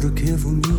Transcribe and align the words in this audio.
To 0.00 0.10
care 0.12 0.36
for 0.36 0.48
me. 0.48 0.76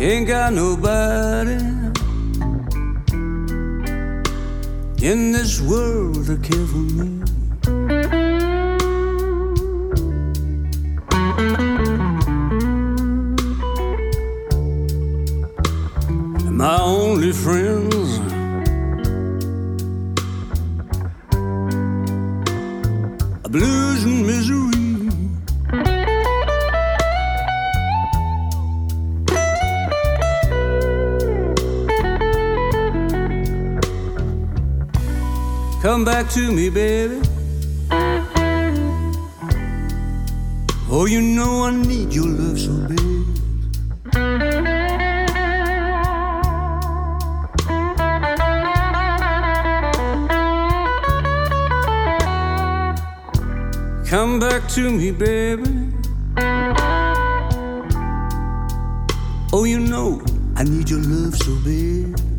Ain't 0.00 0.26
got 0.26 0.52
nobody 0.52 1.58
in 5.02 5.32
this 5.32 5.60
world 5.60 6.26
to 6.26 6.36
care 6.38 6.66
for 6.66 6.78
me. 6.78 7.19
Back 36.22 36.32
to 36.32 36.52
me, 36.52 36.68
baby. 36.68 37.18
Oh, 40.90 41.06
you 41.08 41.22
know 41.22 41.64
I 41.64 41.70
need 41.70 42.12
your 42.12 42.26
love 42.26 42.58
so 42.58 42.72
bad. 42.88 42.98
Come 54.06 54.40
back 54.40 54.68
to 54.74 54.90
me, 54.90 55.12
baby. 55.12 55.88
Oh, 59.52 59.64
you 59.64 59.80
know 59.80 60.20
I 60.54 60.64
need 60.64 60.90
your 60.90 61.00
love 61.00 61.34
so 61.36 61.54
bad. 61.64 62.29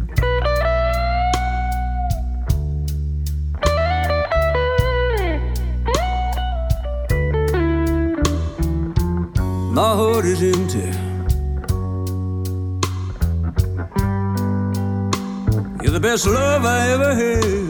Best 16.12 16.28
love 16.28 16.66
I 16.66 16.90
ever 16.90 17.16
had. 17.16 17.61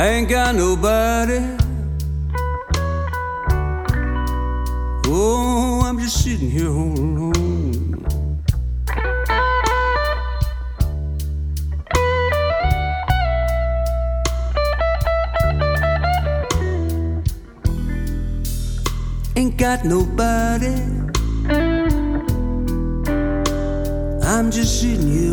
I 0.00 0.08
ain't 0.08 0.30
got 0.30 0.54
nobody. 0.54 1.40
Oh, 5.04 5.82
I'm 5.84 5.98
just 5.98 6.24
sitting 6.24 6.50
here 6.50 6.70
all 6.70 6.98
alone. 6.98 8.06
Ain't 19.36 19.58
got 19.58 19.84
nobody. 19.84 20.76
I'm 24.24 24.50
just 24.50 24.80
sitting 24.80 25.12
here 25.12 25.29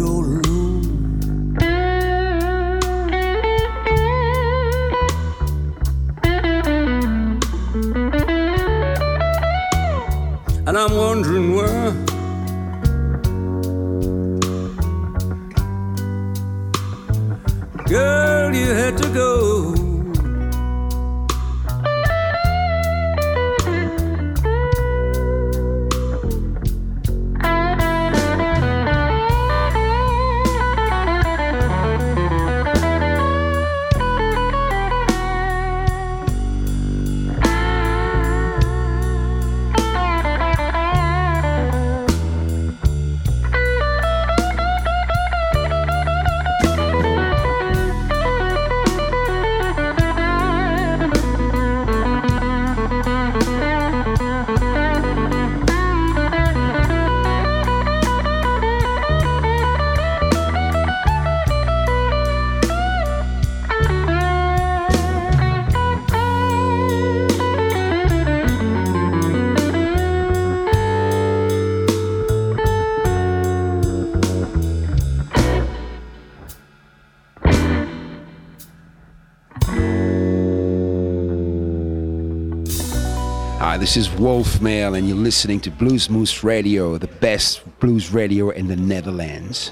Hi, 83.77 83.81
this 83.81 83.95
is 83.95 84.07
Wolfmail, 84.07 84.97
and 84.97 85.07
you're 85.07 85.15
listening 85.15 85.59
to 85.59 85.69
Blues 85.69 86.09
Moose 86.09 86.43
Radio, 86.43 86.97
the 86.97 87.05
best 87.05 87.61
blues 87.79 88.11
radio 88.11 88.49
in 88.49 88.65
the 88.65 88.75
Netherlands. 88.75 89.71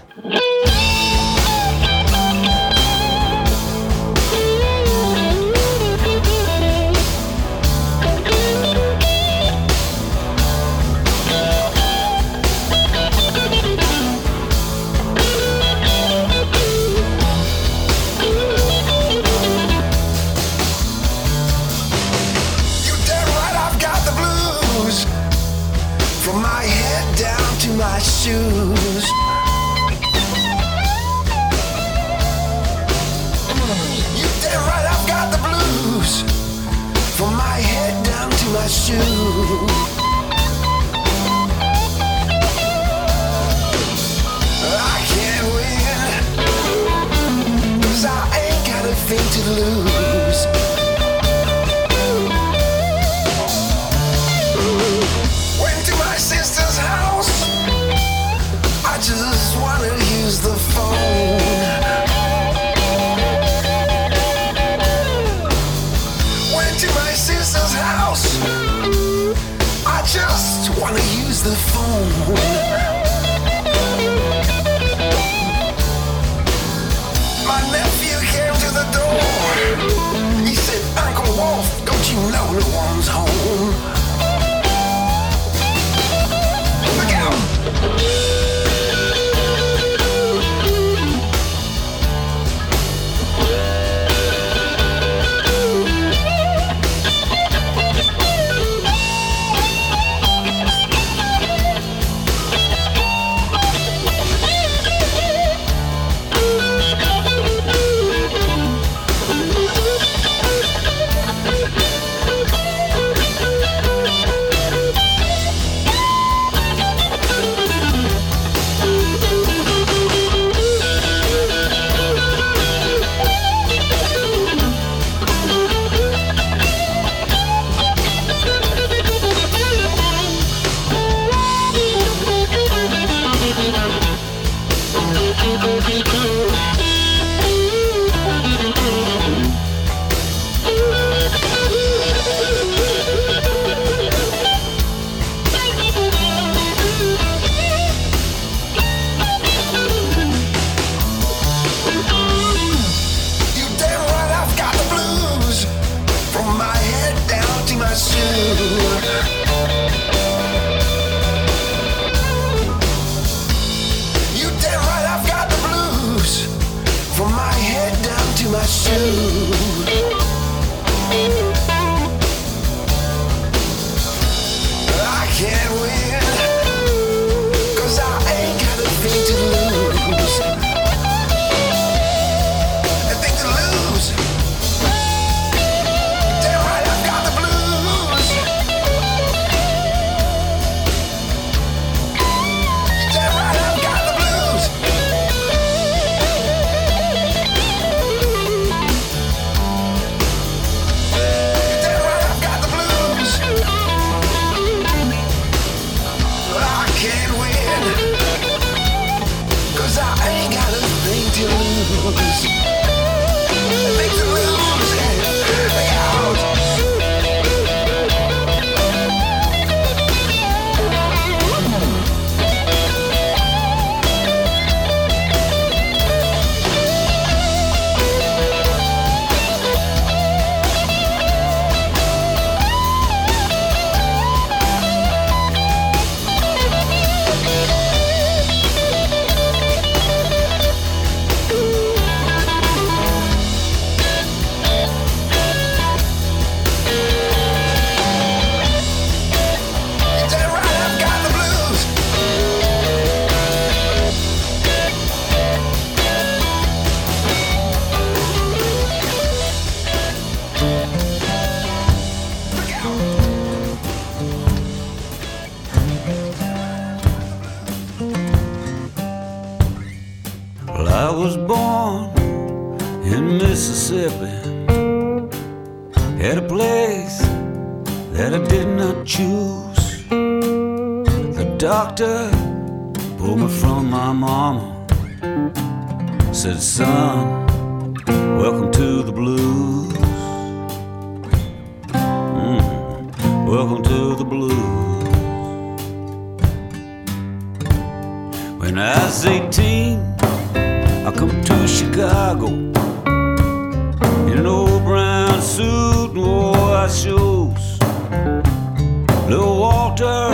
Little 309.36 309.60
Walter, 309.60 310.30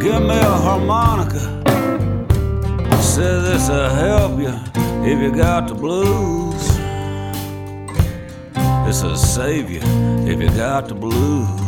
give 0.00 0.22
me 0.22 0.38
a 0.38 0.56
harmonica. 0.66 1.44
Said 3.02 3.42
this'll 3.44 3.90
help 3.90 4.40
you 4.40 4.54
if 5.04 5.20
you 5.20 5.30
got 5.36 5.68
the 5.68 5.74
blues. 5.74 6.66
This'll 8.86 9.18
save 9.18 9.70
you 9.70 9.80
if 10.26 10.40
you 10.40 10.48
got 10.56 10.88
the 10.88 10.94
blues. 10.94 11.65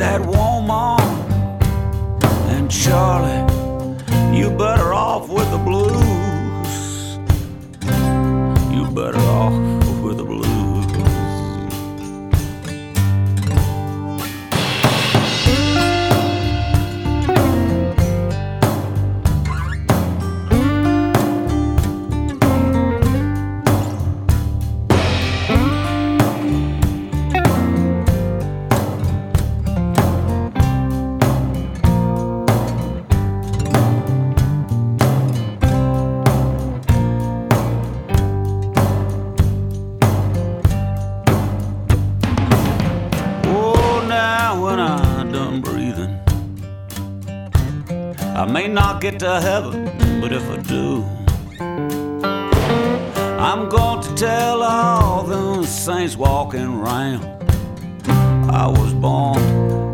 That 0.00 0.20
woman. 0.24 0.39
Get 49.10 49.20
to 49.20 49.40
heaven, 49.40 50.20
but 50.20 50.32
if 50.32 50.48
I 50.48 50.56
do, 50.58 51.04
I'm 53.40 53.68
going 53.68 54.02
to 54.02 54.14
tell 54.14 54.62
all 54.62 55.24
the 55.24 55.66
saints 55.66 56.16
walking 56.16 56.80
round. 56.80 57.24
I 58.50 58.68
was 58.68 58.94
born 58.94 59.40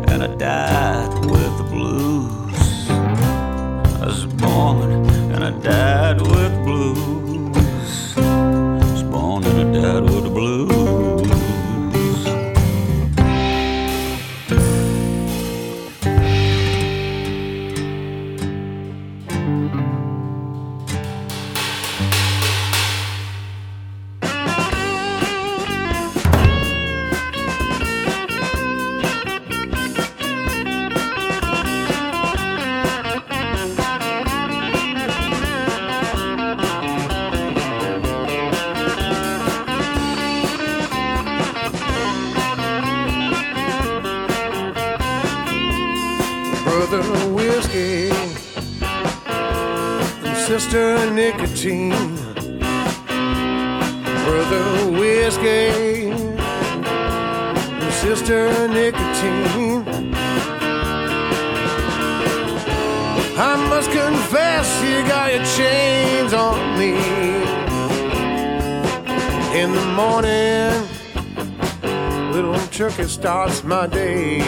and 0.09 0.23
I 0.23 0.27
died 0.35 1.25
with 1.25 1.57
the 1.57 1.63
blues. 1.63 2.89
I 2.89 4.05
was 4.05 4.25
born 4.25 4.91
and 5.31 5.43
I 5.43 5.51
died 5.61 6.21
with 6.21 6.53
blues. 6.63 7.16
Turkey 72.97 73.09
starts 73.09 73.63
my 73.63 73.87
day. 73.87 74.39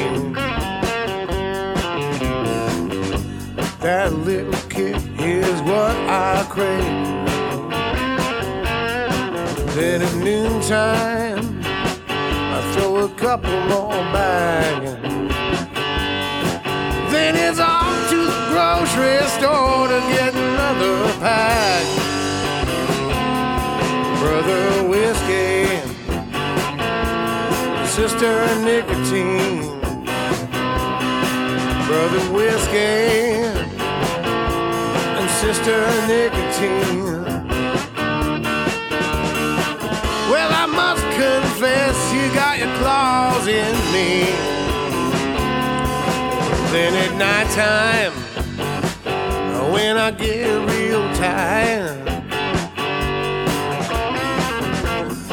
That 3.80 4.12
little 4.14 4.54
kick 4.70 4.96
is 5.20 5.62
what 5.62 5.96
I 6.10 6.46
crave. 6.50 7.28
Then 9.76 10.02
at 10.02 10.16
noontime, 10.16 11.62
I 12.08 12.74
throw 12.74 13.06
a 13.06 13.10
couple 13.10 13.52
more 13.68 14.04
back. 14.14 14.84
Then 17.12 17.36
it's 17.36 17.60
off 17.60 18.10
to 18.10 18.18
the 18.18 18.46
grocery 18.50 19.20
store 19.38 19.88
to 19.88 20.00
get 20.16 20.34
another 20.34 21.14
pack. 21.20 21.86
Brother 24.20 24.88
whiskey, 24.90 25.59
sister 28.02 28.34
nicotine. 28.64 29.60
Brother 31.86 32.24
whiskey 32.32 33.44
and 35.18 35.30
sister 35.42 35.80
nicotine. 36.08 37.26
Well, 40.32 40.52
I 40.64 40.66
must 40.82 41.04
confess, 41.24 41.98
you 42.14 42.34
got 42.34 42.58
your 42.58 42.74
claws 42.78 43.48
in 43.48 43.76
me. 43.92 44.32
Then 46.72 46.94
at 47.04 47.14
nighttime, 47.18 48.14
when 49.74 49.98
I 49.98 50.12
get 50.12 50.48
real 50.72 51.04
tired, 51.16 52.00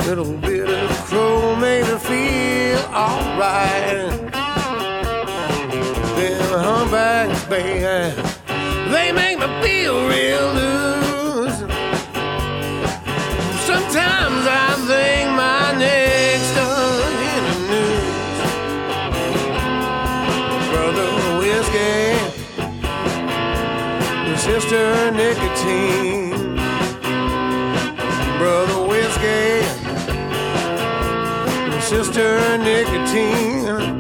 little 0.04 0.32
bit 0.38 0.55
of 1.16 1.58
made 1.58 1.87
me 1.90 1.99
feel 1.99 2.78
alright. 2.92 4.32
Them 6.16 6.52
humpbacks, 6.66 7.44
baby, 7.46 8.14
they 8.92 9.12
make 9.12 9.38
me 9.38 9.46
feel 9.62 9.94
real 10.08 10.46
loose. 10.58 11.58
Sometimes 13.66 14.42
I 14.46 14.68
think 14.90 15.26
my 15.44 15.73
neck's 15.82 16.50
done 16.54 17.16
in 17.35 17.42
the 17.49 17.56
news. 17.73 18.38
Brother 20.70 21.11
whiskey, 21.38 22.00
sister 24.46 24.87
nicotine. 25.11 26.56
Brother 28.38 28.75
sister 32.16 32.56
nicotine. 32.58 33.95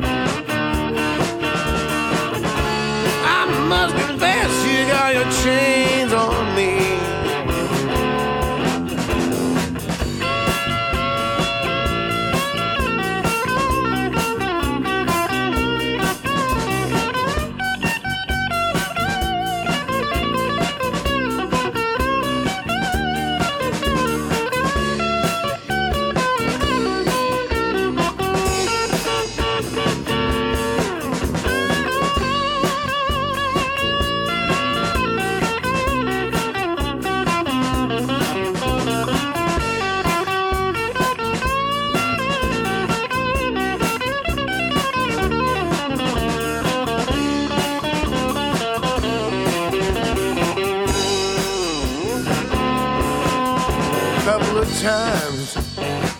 Times. 54.80 55.56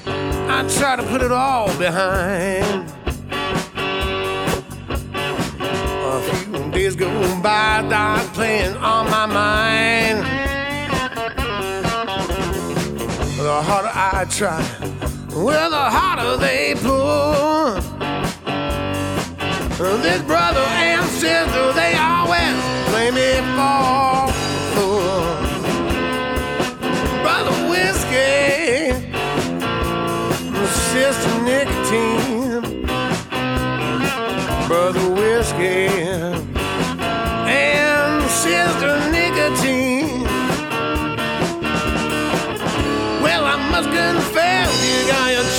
I 0.07 0.67
try 0.79 0.97
to 0.97 1.03
put 1.03 1.21
it 1.23 1.31
all 1.31 1.67
behind. 1.77 2.91
A 5.61 6.21
few 6.23 6.71
days 6.71 6.97
go 6.97 7.09
by, 7.43 7.87
dark 7.89 8.23
playing 8.33 8.77
on 8.77 9.11
my 9.11 9.27
mind. 9.27 10.25
The 13.39 13.63
harder 13.63 13.91
I 13.93 14.27
try, 14.31 14.65
well, 15.35 15.71
the 15.71 15.77
harder 15.77 16.37
they 16.39 16.75
pull. 16.77 17.81
This 20.03 20.23
brother 20.23 20.61
and 20.61 21.05
sister, 21.07 21.73
they 21.73 21.95
always 21.97 22.57
play 22.89 23.11
me 23.11 23.35
for 23.57 24.16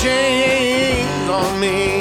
chains 0.08 1.28
on 1.28 1.60
me. 1.60 1.97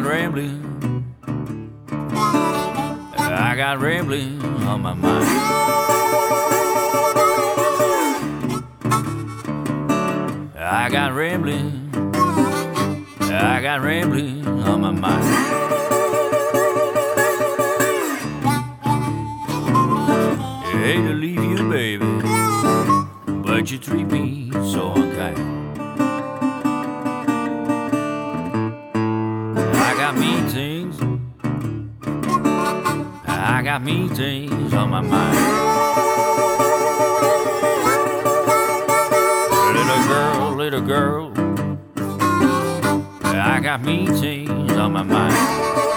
Got 0.00 0.10
rambling. 0.10 1.14
I 3.16 3.54
got 3.56 3.78
rambling 3.78 4.42
on 4.42 4.82
my 4.82 4.92
mind. 4.92 5.24
I 10.58 10.88
got 10.90 11.14
rambling. 11.14 11.90
I 13.20 13.60
got 13.62 13.82
rambling 13.82 14.44
on 14.48 14.80
my 14.80 14.90
mind. 14.90 15.24
Hate 20.82 21.06
to 21.06 21.14
leave 21.14 21.44
you, 21.44 21.70
baby, 21.70 22.04
but 23.44 23.70
you 23.70 23.78
treat 23.78 24.08
me 24.08 24.50
so 24.72 24.92
unkind. 24.92 25.63
Got 34.14 34.72
on 34.74 34.90
my 34.90 35.00
mind. 35.00 35.36
Little 39.76 40.04
girl, 40.06 40.54
little 40.56 40.80
girl. 40.80 41.32
I 43.24 43.58
got 43.60 43.82
meetings 43.82 44.72
on 44.72 44.92
my 44.92 45.02
mind. 45.02 45.93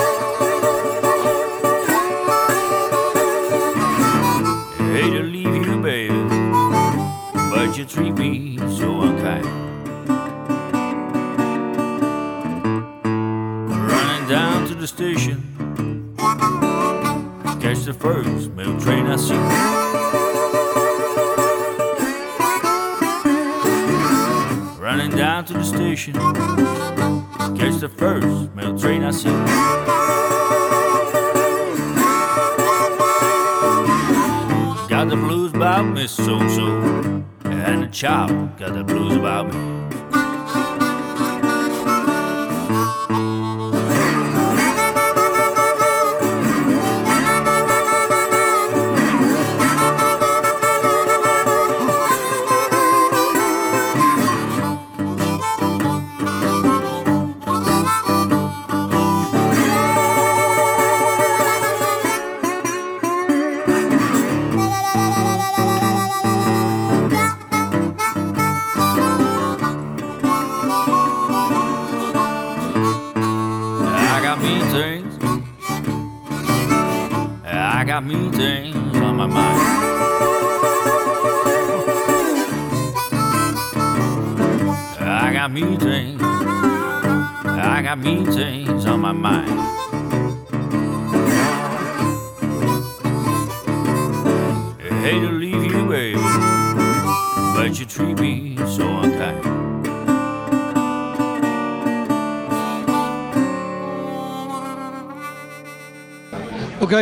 And 38.30 38.87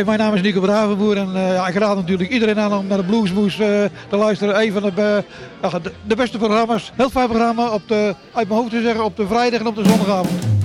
mijn 0.06 0.18
naam 0.18 0.34
is 0.34 0.40
Nico 0.40 0.60
Bravenboer 0.60 1.16
en 1.16 1.34
eh, 1.34 1.54
ja, 1.54 1.66
ik 1.66 1.74
raad 1.74 1.96
natuurlijk 1.96 2.30
iedereen 2.30 2.58
aan 2.58 2.72
om 2.72 2.86
naar 2.86 2.98
de 2.98 3.04
Bluesmoes 3.04 3.58
eh, 3.58 3.84
te 4.08 4.16
luisteren. 4.16 4.62
Een 4.62 4.72
van 4.72 4.82
ja, 5.62 5.78
de, 5.78 5.92
de 6.06 6.16
beste 6.16 6.38
programma's, 6.38 6.92
heel 6.94 7.10
fijn 7.10 7.28
programma, 7.28 7.68
op 7.68 7.82
de, 7.88 8.14
uit 8.32 8.48
mijn 8.48 8.60
hoofd 8.60 8.70
te 8.70 8.82
zeggen, 8.82 9.04
op 9.04 9.16
de 9.16 9.26
vrijdag 9.26 9.60
en 9.60 9.66
op 9.66 9.76
de 9.76 9.88
zondagavond. 9.88 10.55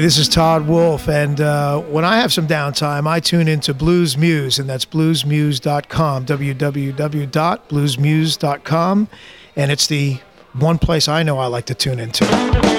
This 0.00 0.16
is 0.16 0.28
Todd 0.28 0.68
Wolfe, 0.68 1.08
and 1.08 1.40
uh, 1.40 1.80
when 1.80 2.04
I 2.04 2.18
have 2.18 2.32
some 2.32 2.46
downtime, 2.46 3.08
I 3.08 3.18
tune 3.20 3.48
into 3.48 3.74
Blues 3.74 4.16
Moose, 4.16 4.58
and 4.58 4.68
that's 4.68 4.84
bluesmoose.com, 4.84 6.24
www.bluesmoose.com, 6.24 9.08
and 9.56 9.72
it's 9.72 9.86
the 9.88 10.20
one 10.52 10.78
place 10.78 11.08
I 11.08 11.24
know 11.24 11.38
I 11.38 11.46
like 11.46 11.66
to 11.66 11.74
tune 11.74 11.98
into. 11.98 12.77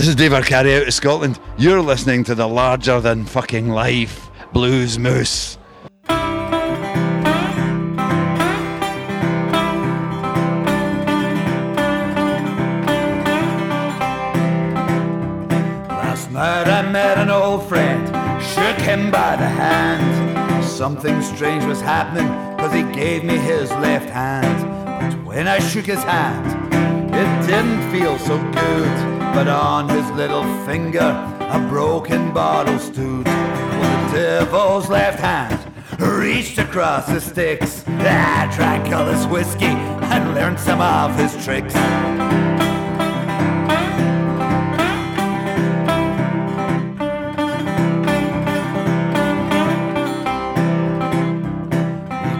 This 0.00 0.08
is 0.08 0.16
Dave 0.16 0.30
Arcari 0.30 0.80
out 0.80 0.88
of 0.88 0.94
Scotland. 0.94 1.38
You're 1.58 1.82
listening 1.82 2.24
to 2.24 2.34
the 2.34 2.48
larger 2.48 3.02
than 3.02 3.26
fucking 3.26 3.68
life 3.68 4.30
Blues 4.50 4.98
Moose. 4.98 5.58
Last 6.08 6.30
night 16.30 16.66
I 16.66 16.90
met 16.90 17.18
an 17.18 17.28
old 17.28 17.68
friend, 17.68 18.06
shook 18.42 18.78
him 18.78 19.10
by 19.10 19.36
the 19.36 19.46
hand. 19.46 20.64
Something 20.64 21.20
strange 21.20 21.66
was 21.66 21.82
happening, 21.82 22.26
cause 22.56 22.72
he 22.72 22.84
gave 22.98 23.22
me 23.22 23.36
his 23.36 23.70
left 23.72 24.08
hand. 24.08 25.12
But 25.12 25.24
when 25.26 25.46
I 25.46 25.58
shook 25.58 25.84
his 25.84 26.02
hand, 26.02 26.56
It 27.12 27.46
didn't 27.46 27.92
feel 27.92 28.18
so 28.18 28.38
good, 28.38 29.09
but 29.34 29.48
on 29.48 29.88
his 29.88 30.10
little 30.12 30.44
finger 30.66 31.10
a 31.40 31.66
broken 31.68 32.32
bottle 32.32 32.78
stood. 32.78 33.26
Well, 33.26 34.08
the 34.08 34.16
devil's 34.16 34.88
left 34.88 35.20
hand 35.20 35.58
reached 35.98 36.58
across 36.58 37.06
the 37.06 37.20
sticks. 37.20 37.84
I 37.86 38.50
drank 38.54 38.92
all 38.94 39.06
his 39.06 39.26
whiskey 39.26 39.66
and 39.66 40.34
learned 40.34 40.58
some 40.58 40.80
of 40.80 41.16
his 41.16 41.32
tricks. 41.44 41.74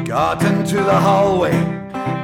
Got 0.06 0.42
into 0.44 0.76
the 0.76 1.00
hallway, 1.00 1.52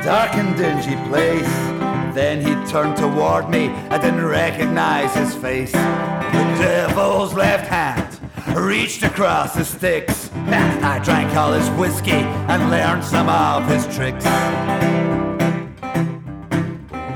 dark 0.02 0.34
and 0.34 0.56
dingy 0.56 0.96
place. 1.08 1.75
Then 2.16 2.40
he 2.40 2.54
turned 2.72 2.96
toward 2.96 3.50
me, 3.50 3.68
I 3.90 3.98
didn't 3.98 4.24
recognize 4.24 5.14
his 5.14 5.34
face. 5.34 5.72
The 5.72 6.56
devil's 6.58 7.34
left 7.34 7.68
hand 7.68 8.18
reached 8.56 9.02
across 9.02 9.54
the 9.54 9.66
sticks. 9.66 10.30
I 10.32 10.98
drank 11.04 11.36
all 11.36 11.52
his 11.52 11.68
whiskey 11.78 12.12
and 12.12 12.70
learned 12.70 13.04
some 13.04 13.28
of 13.28 13.68
his 13.68 13.84
tricks. 13.94 14.24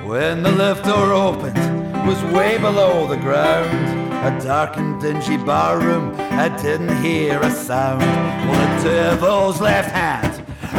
When 0.05 0.43
the 0.43 0.53
lift 0.53 0.85
door 0.85 1.15
opened, 1.15 1.57
it 1.57 2.07
was 2.07 2.23
way 2.35 2.59
below 2.59 3.07
the 3.07 3.17
ground. 3.17 3.73
A 4.23 4.39
dark 4.45 4.77
and 4.77 5.01
dingy 5.01 5.39
barroom, 5.39 6.15
I 6.19 6.51
didn't 6.61 6.95
hear 7.03 7.41
a 7.41 7.51
sound. 7.51 8.03
Well, 8.03 8.77
the 8.77 8.85
devil's 8.85 9.63
left 9.63 9.93
hand 9.93 10.20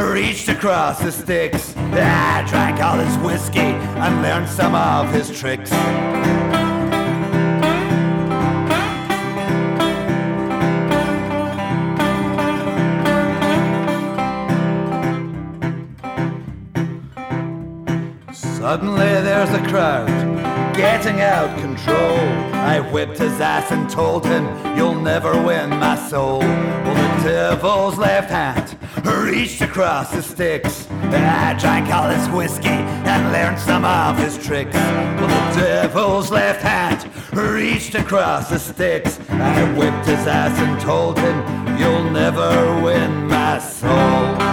reached 0.02 0.50
across 0.50 1.00
the 1.00 1.12
sticks. 1.12 1.76
I 1.78 2.46
drank 2.48 2.80
all 2.80 2.98
his 2.98 3.18
whiskey 3.20 3.60
and 3.60 4.22
learned 4.22 4.50
some 4.50 4.74
of 4.74 5.12
his 5.14 5.30
tricks. 5.38 5.70
Suddenly 18.34 19.06
there's 19.22 19.50
a 19.50 19.68
crowd 19.70 20.08
getting 20.76 21.20
out 21.22 21.50
of 21.50 21.60
control. 21.60 22.18
I 22.54 22.80
whipped 22.80 23.18
his 23.18 23.40
ass 23.42 23.72
and 23.72 23.90
told 23.90 24.26
him, 24.26 24.46
You'll 24.78 25.00
never 25.00 25.32
win 25.44 25.70
my 25.72 25.96
soul. 26.10 26.40
Well, 26.40 27.18
the 27.18 27.24
devil's 27.24 27.98
left 27.98 28.30
hand 28.30 28.78
reached 29.06 29.62
across 29.62 30.12
the 30.12 30.22
sticks. 30.22 30.88
I 30.92 31.56
drank 31.60 31.90
all 31.94 32.10
his 32.10 32.28
whiskey 32.30 32.68
and 32.68 33.32
learned 33.32 33.60
some 33.60 33.86
of 33.86 34.18
his 34.18 34.38
tricks. 34.38 34.74
Well, 34.74 35.28
the 35.28 35.60
devil's 35.60 36.32
left 36.32 36.62
hand 36.62 37.10
reached 37.34 37.96
across 37.96 38.50
the 38.50 38.60
sticks. 38.60 39.20
I 39.30 39.64
whipped 39.74 40.06
his 40.06 40.28
ass 40.28 40.58
and 40.60 40.80
told 40.82 41.18
him, 41.20 41.38
You'll 41.78 42.10
never 42.12 42.82
win 42.82 43.28
my 43.28 43.60
soul. 43.60 44.51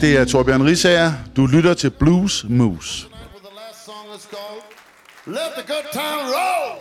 det 0.00 0.16
er 0.16 0.24
Torbjørn 0.24 0.66
Risager. 0.66 1.12
Du 1.36 1.46
lytter 1.46 1.74
til 1.74 1.90
Blues 1.90 2.44
Moose. 2.48 3.06
Let 5.26 5.38
the 5.56 5.62
good 5.72 5.86
time 5.92 6.22
roll! 6.36 6.79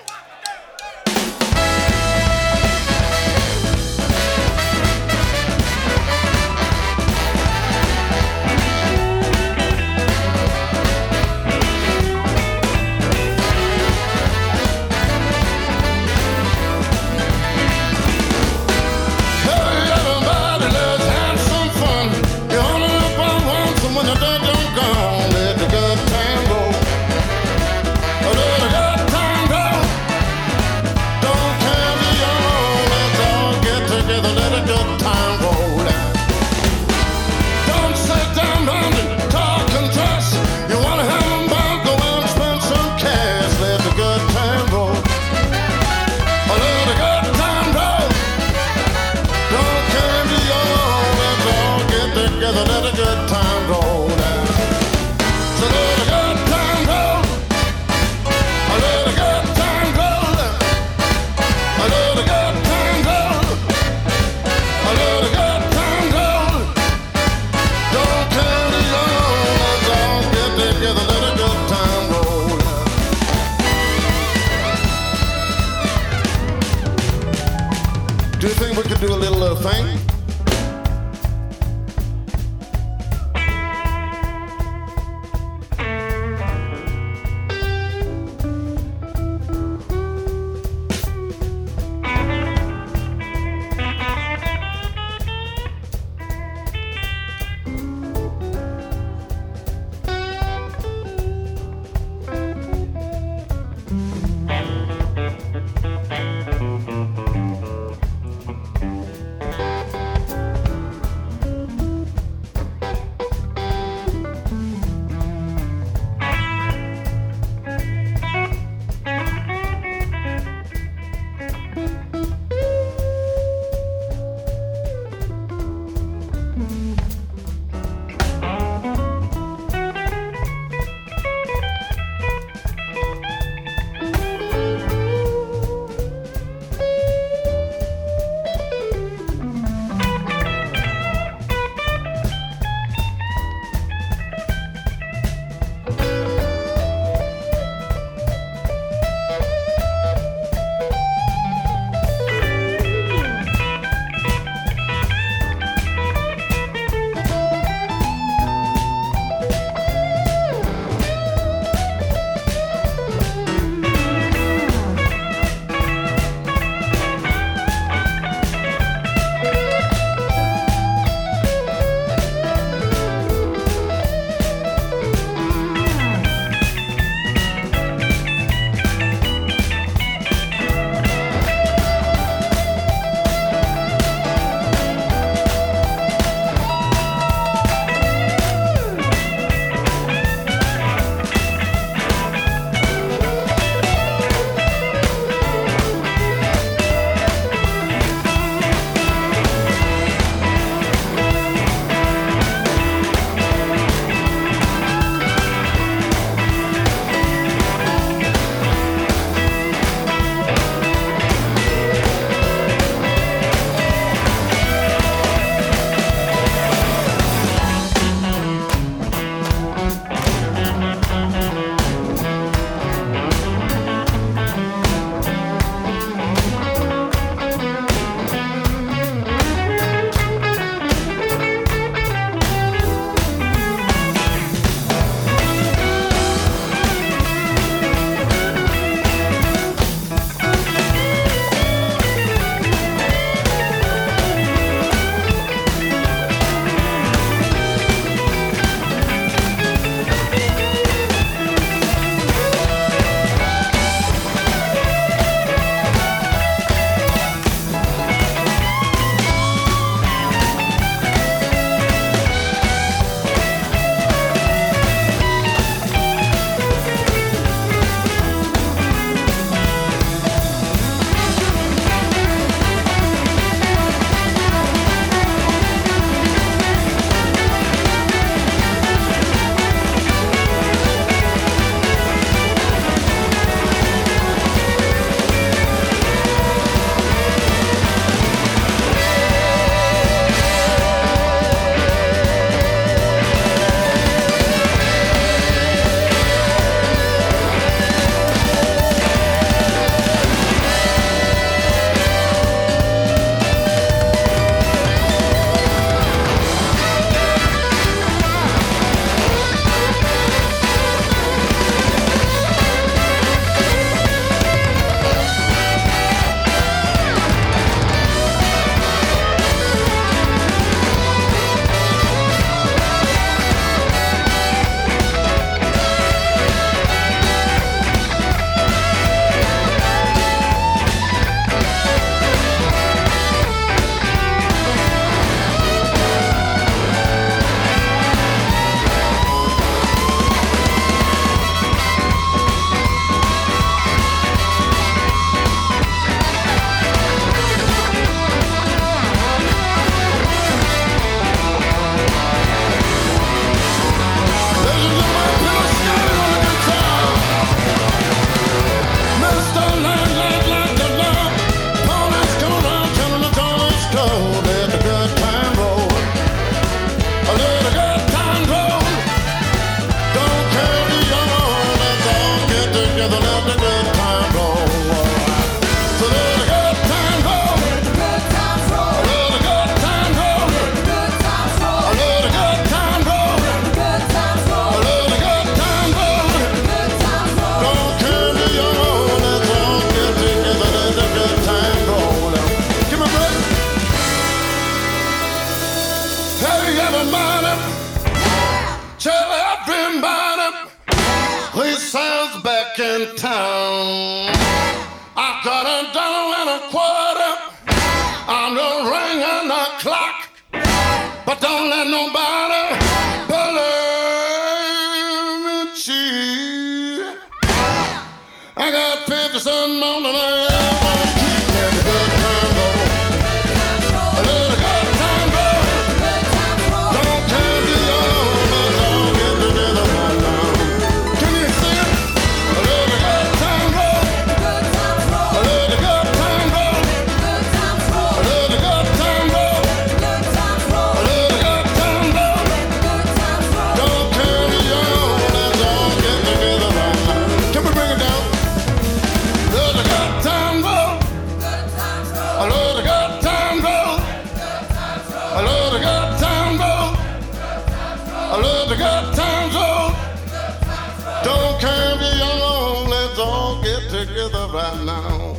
Together 464.06 464.48
right 464.54 464.84
now. 464.86 465.36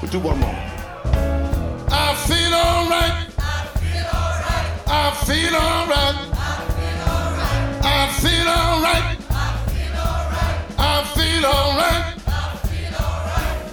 We 0.00 0.08
do 0.08 0.20
one 0.20 0.38
more. 0.38 0.54
I 1.90 2.14
feel 2.28 2.54
alright. 2.54 3.26
I 4.86 5.10
feel 5.26 5.56
alright. 5.56 6.18
I 7.74 8.12
feel 8.20 8.48
alright. 8.48 9.16
I 10.78 11.02
feel 11.16 11.44
alright. 11.46 12.06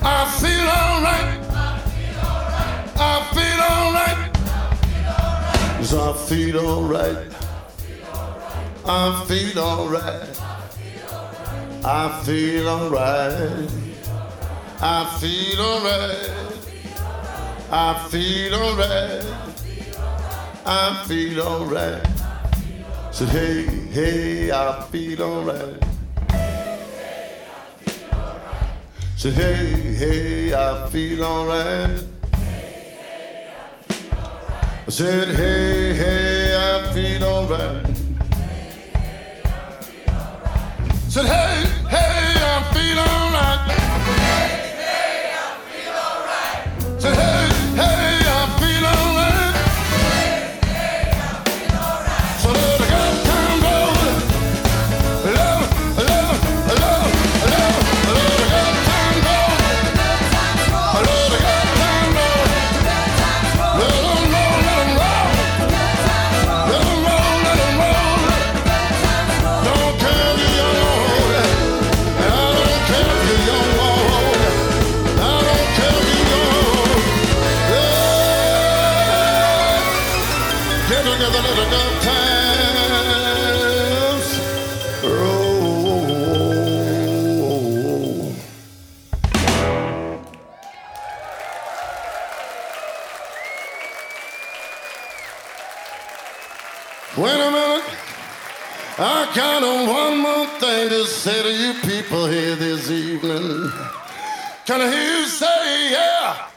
I 0.09 0.31
feel 0.41 0.69
alright. 0.81 1.37
I 2.97 3.11
feel 3.35 3.61
alright. 3.69 4.21
Cause 5.77 5.93
I 5.93 6.13
feel 6.27 6.57
alright. 6.59 7.21
I 8.83 9.25
feel 9.27 9.59
alright. 9.59 10.41
I 11.85 12.21
feel 12.25 12.67
alright. 12.67 13.86
I 14.79 15.17
feel 15.19 15.61
alright. 15.61 16.31
I 17.71 18.07
feel 18.09 18.53
alright. 18.55 19.25
I 20.65 21.03
feel 21.07 21.41
alright. 21.41 22.07
Said 23.11 23.29
hey, 23.29 23.63
hey, 23.91 24.51
I 24.51 24.81
feel 24.91 25.21
alright. 25.23 25.83
Said 29.15 29.33
hey, 29.33 29.65
hey, 29.95 30.53
I 30.53 30.89
feel 30.89 31.23
alright. 31.23 32.03
I 34.87 34.89
said, 34.89 35.35
hey, 35.35 35.93
hey, 35.95 36.55
I 36.55 36.93
feel 36.93 37.23
alright. 37.25 37.85
Said, 41.09 41.25
hey, 41.25 41.65
hey, 41.89 42.35
I 42.39 42.63
feel 42.71 42.99
alright. 42.99 44.66
Wait 97.17 97.33
a 97.33 97.49
minute. 97.49 97.83
I 98.99 99.31
got 99.33 99.63
one 99.63 100.19
more 100.19 100.45
thing 100.59 100.89
to 100.89 101.03
say 101.07 101.41
to 101.41 101.51
you 101.51 101.73
people 101.81 102.27
here 102.27 102.55
this 102.55 102.91
evening. 102.91 103.71
Can 104.67 104.81
I 104.81 104.87
hear 104.87 105.21
you 105.21 105.25
say 105.25 105.91
yeah? 105.93 106.47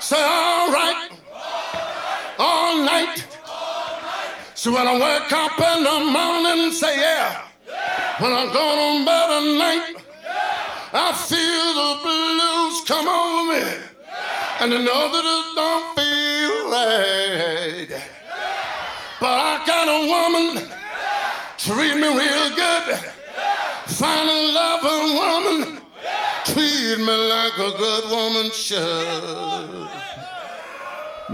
Say 0.00 0.16
all 0.16 0.72
right. 0.72 1.10
All 2.38 2.82
night. 2.82 3.26
So 4.54 4.72
when 4.72 4.88
I 4.88 4.94
wake 4.94 5.30
up 5.30 5.60
in 5.60 5.84
the 5.84 5.98
morning, 6.10 6.72
say 6.72 6.98
yeah. 6.98 7.42
When 8.20 8.32
I 8.32 8.44
go 8.46 8.64
to 8.80 9.04
bed 9.04 9.30
at 9.36 9.46
night, 9.58 9.96
I 10.94 11.12
feel 11.12 11.68
the 11.82 11.92
blues 12.00 12.80
come 12.88 13.06
over 13.06 13.52
me. 13.52 13.64
And 14.60 14.72
I 14.72 14.78
know 14.78 15.12
that 15.12 15.24
it 15.26 15.54
don't 15.56 15.94
feel 15.94 16.01
a 19.92 20.06
woman 20.06 20.46
treat 21.58 21.94
me 21.94 22.08
real 22.08 22.48
good. 22.56 22.98
Find 23.86 24.28
a 24.28 24.40
loving 24.58 25.16
woman, 25.20 25.80
treat 26.46 26.98
me 26.98 27.16
like 27.34 27.58
a 27.58 27.70
good 27.76 28.04
woman 28.10 28.50
should. 28.52 29.88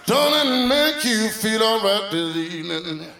don't 0.07 0.35
it 0.47 0.67
make 0.67 1.05
you 1.05 1.29
feel 1.29 1.63
alright 1.63 2.11
this 2.11 2.37
evening? 2.37 3.20